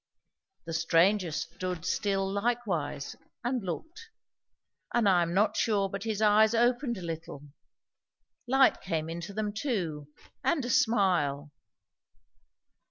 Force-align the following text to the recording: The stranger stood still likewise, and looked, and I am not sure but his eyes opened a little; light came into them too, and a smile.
The 0.65 0.73
stranger 0.73 1.29
stood 1.31 1.85
still 1.85 2.27
likewise, 2.27 3.15
and 3.43 3.63
looked, 3.63 4.09
and 4.95 5.07
I 5.07 5.21
am 5.21 5.31
not 5.35 5.55
sure 5.55 5.89
but 5.89 6.05
his 6.05 6.23
eyes 6.23 6.55
opened 6.55 6.97
a 6.97 7.03
little; 7.03 7.43
light 8.47 8.81
came 8.81 9.11
into 9.11 9.31
them 9.31 9.53
too, 9.53 10.07
and 10.43 10.65
a 10.65 10.71
smile. 10.71 11.51